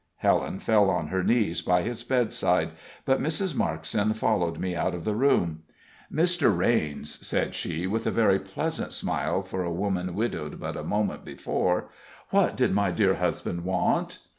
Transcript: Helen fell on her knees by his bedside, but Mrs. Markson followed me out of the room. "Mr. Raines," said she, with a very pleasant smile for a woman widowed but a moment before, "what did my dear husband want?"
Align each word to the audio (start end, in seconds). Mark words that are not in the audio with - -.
Helen 0.15 0.57
fell 0.57 0.89
on 0.89 1.09
her 1.09 1.23
knees 1.23 1.61
by 1.61 1.83
his 1.83 2.01
bedside, 2.01 2.71
but 3.05 3.21
Mrs. 3.21 3.53
Markson 3.53 4.15
followed 4.15 4.57
me 4.57 4.75
out 4.75 4.95
of 4.95 5.03
the 5.03 5.13
room. 5.13 5.61
"Mr. 6.11 6.57
Raines," 6.57 7.19
said 7.21 7.53
she, 7.53 7.85
with 7.85 8.07
a 8.07 8.09
very 8.11 8.39
pleasant 8.39 8.93
smile 8.93 9.43
for 9.43 9.63
a 9.63 9.71
woman 9.71 10.15
widowed 10.15 10.59
but 10.59 10.75
a 10.75 10.81
moment 10.81 11.23
before, 11.23 11.89
"what 12.31 12.57
did 12.57 12.71
my 12.71 12.89
dear 12.89 13.13
husband 13.17 13.63
want?" 13.63 14.17